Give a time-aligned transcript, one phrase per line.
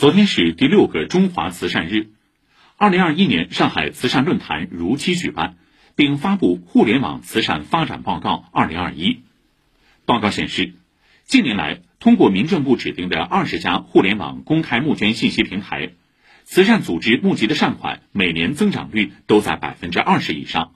[0.00, 2.08] 昨天是第六个中华慈善日，
[2.78, 5.58] 二零二一年上海慈善论坛如期举办，
[5.94, 9.10] 并发布《互联网慈善发展报告（二零二一）》。
[10.06, 10.72] 报告显示，
[11.24, 15.90] 近年来，通过民政部指定的二十家互联网公开募捐信息平台，
[16.44, 20.72] 慈善组织募集的善款每年增长率都在百分之二十以上。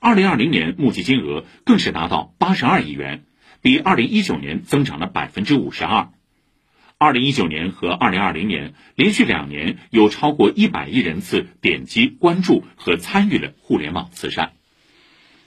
[0.00, 3.22] 二零二零年募集金额更是达到八十二亿元，
[3.62, 6.08] 比二零一九年增长了百分之五十二。
[7.00, 14.50] 二零一九年和二零二零年连续两年有超过一百亿人次点击关注和参与了互联网慈善。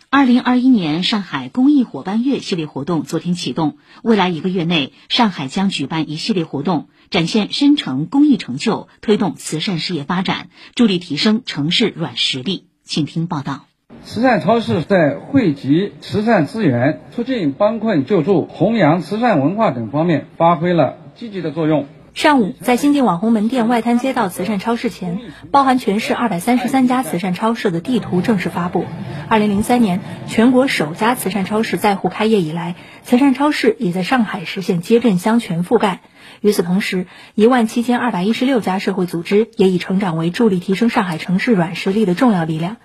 [0.09, 12.67] 二零二一年上海公益伙伴月系列活动昨天启动，未来一个月内，上海将举办一系列活动，展现深城公益成就，推动慈善事业发展，助力提升城市软实力。
[12.85, 13.65] 请听报道。
[14.05, 21.85] 慈善超市在汇集慈善资源、促进帮困救助、弘扬慈善文化等方面发挥了积极的作用。
[22.15, 25.19] 上午，在新晋网红门店外滩街道慈善超市前，
[25.51, 28.85] 包含全市二百三十三家慈善超市的地图正式发布。
[29.31, 36.01] 二零零三年，全国首家慈善超市在沪开业以来，慈善超市也在上海实现街镇乡全覆盖。
[36.41, 42.75] 与此同时，一万七千二百一十六家社会组织也已成长为助力提升上海城市软实力的重要力量。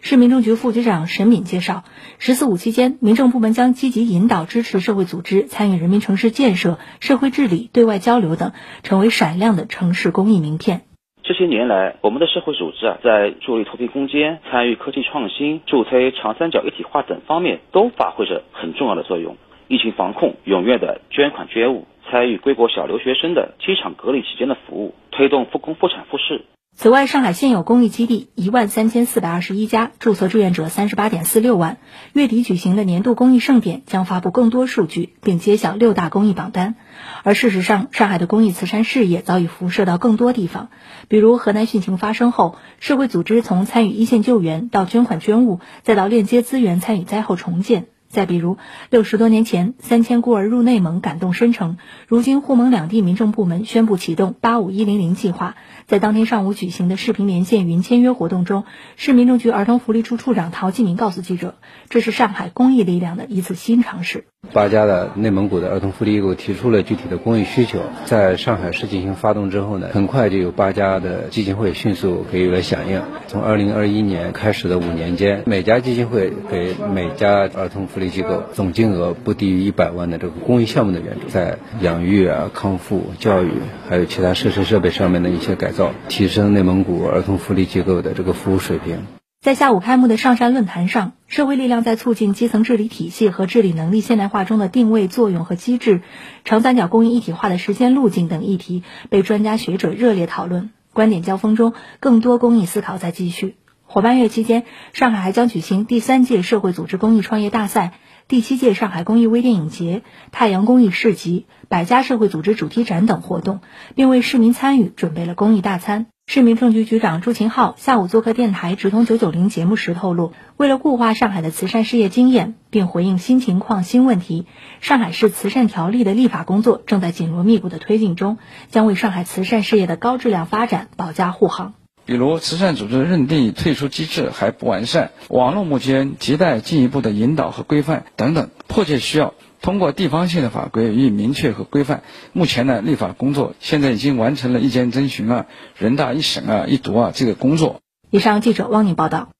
[0.00, 1.82] 市民政局副局长沈敏介绍
[2.20, 8.52] ，“十四五”期间，民政部门将积极引导支持社会组织参与人民城市建设、社会治理、对外交流等，
[8.84, 10.85] 成为闪亮的城市公益名片。
[11.26, 19.36] 这些年来，我们的社会组织啊，在助力脱贫攻坚、参与科技创新、助推长三角一体化等方面，都发挥着很重要的作用。
[19.66, 26.42] 疫情防控，踊跃的捐款捐物，参与归国小留学生的机场隔离期间的服务，推动复工复产复市。
[26.78, 31.78] 此外，上海现有公益基地一万三千四百二十一家，注册志愿者三十八点四六万。
[32.12, 36.74] 月底举行的年度公益盛典将发布更多数据，并揭晓六大公益榜单。
[37.22, 40.68] 而事实上，上海的公益慈善事业早已辐射到更多地方，
[41.08, 47.86] 比如河南汛情发生后，社会组织从参与一线救援到捐款捐物，再到链接资源参与灾后重建。
[48.16, 48.56] 再比如，
[48.88, 51.76] 六十多年前，三千孤儿入内蒙感动深城，
[52.08, 55.54] 如今沪蒙两地民政部门宣布启动“八五一零零”计划。
[55.86, 58.64] 在当天上午举行的视频连线云签约活动中，
[58.96, 61.56] 市民政局儿童福利处处长陶继明告诉记者
[61.90, 64.24] ：“这是上海公益力量的一次新尝试。”
[64.54, 73.02] 八家的内蒙古的儿童福利机构提出了具体的公益需求，在上海市进行发动之后呢，很快就有八家的基金会迅速给予了响应。
[73.26, 83.50] 从二零二一年开始的五年间，每家基金会给每家儿童福利机构总金额不低于一百万的这个公益项目的援助，在养育啊、康复、教育
[83.88, 88.98] 还有其他设施设备上面的一些改造，提升内蒙古儿童福利机构的这个服务水平。
[89.42, 96.00] 在下午开幕的上山论坛上，社会力量在促进基层治理体系和治理能力现代化中的定位、作用和机制，
[96.44, 100.70] 长三角公益一体化的实践路径等议题被专家学者热烈讨论。
[100.92, 103.54] 观点交锋中，更多公益思考在继续。
[103.88, 107.92] 伙伴月期间，上海还将举行第三届社会组织公益创业大赛、
[108.26, 110.02] 第七届上海公益微电影节、
[110.32, 113.60] 太阳公益市集、百家社会组织主题展等活动，
[113.94, 116.06] 并为市民参与准备了公益大餐。
[116.26, 124.46] 市民政局局长朱秦浩下午做客电台《直通九九零》节目时透露，为了固化上海的慈善事业经验，并回应新情况新问题，
[124.80, 128.38] 上海市慈善条例的立法工作正在紧锣密鼓的推进中，
[128.68, 131.74] 将为上海慈善事业的高质量发展保驾护航。
[132.06, 139.34] 比如，慈善组织认定退出机制还不完善，网络募捐亟待进一步的引导和规范等等，迫切需要。
[139.60, 142.04] 通过地方性的法规予以明确和规范。
[142.32, 145.46] 目前呢，立法工作现在已经完成了意见征询啊、
[145.76, 147.80] 人大一审啊、一读啊这个工作。
[148.10, 149.35] 以上记者汪宁报道。